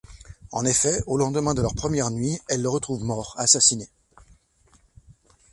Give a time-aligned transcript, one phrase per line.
[0.51, 3.87] En effet, au lendemain de leur première nuit, elle le retrouve mort, assassiné.